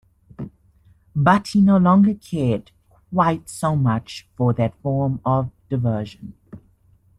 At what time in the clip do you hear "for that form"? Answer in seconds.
4.35-5.21